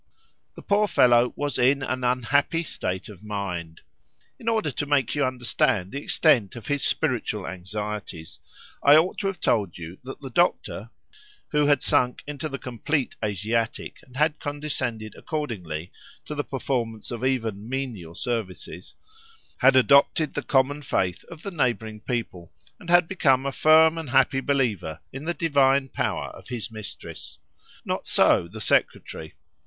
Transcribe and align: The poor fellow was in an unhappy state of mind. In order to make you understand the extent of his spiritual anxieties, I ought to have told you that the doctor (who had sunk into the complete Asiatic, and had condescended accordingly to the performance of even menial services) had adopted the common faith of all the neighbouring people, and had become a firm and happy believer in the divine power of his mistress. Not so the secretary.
The 0.55 0.63
poor 0.63 0.87
fellow 0.87 1.31
was 1.35 1.59
in 1.59 1.83
an 1.83 2.03
unhappy 2.03 2.63
state 2.63 3.07
of 3.07 3.23
mind. 3.23 3.81
In 4.39 4.49
order 4.49 4.71
to 4.71 4.87
make 4.87 5.13
you 5.13 5.23
understand 5.23 5.91
the 5.91 6.01
extent 6.01 6.55
of 6.55 6.65
his 6.65 6.81
spiritual 6.81 7.45
anxieties, 7.45 8.39
I 8.81 8.97
ought 8.97 9.19
to 9.19 9.27
have 9.27 9.39
told 9.39 9.77
you 9.77 9.99
that 10.03 10.19
the 10.19 10.31
doctor 10.31 10.89
(who 11.49 11.67
had 11.67 11.83
sunk 11.83 12.23
into 12.25 12.49
the 12.49 12.57
complete 12.57 13.15
Asiatic, 13.23 13.97
and 14.01 14.17
had 14.17 14.39
condescended 14.39 15.13
accordingly 15.15 15.91
to 16.25 16.33
the 16.33 16.43
performance 16.43 17.11
of 17.11 17.23
even 17.23 17.69
menial 17.69 18.15
services) 18.15 18.95
had 19.59 19.75
adopted 19.75 20.33
the 20.33 20.41
common 20.41 20.81
faith 20.81 21.23
of 21.25 21.45
all 21.45 21.51
the 21.51 21.55
neighbouring 21.55 21.99
people, 21.99 22.51
and 22.79 22.89
had 22.89 23.07
become 23.07 23.45
a 23.45 23.51
firm 23.51 23.99
and 23.99 24.09
happy 24.09 24.39
believer 24.39 24.99
in 25.13 25.25
the 25.25 25.35
divine 25.35 25.89
power 25.89 26.29
of 26.29 26.47
his 26.47 26.71
mistress. 26.71 27.37
Not 27.85 28.07
so 28.07 28.47
the 28.51 28.61
secretary. 28.61 29.35